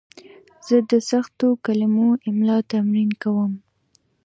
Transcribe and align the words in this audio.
زه 0.67 0.77
د 0.89 0.91
سختو 1.09 1.47
کلمو 1.65 2.09
املا 2.27 2.57
تمرین 2.71 3.11
کوم. 3.21 3.51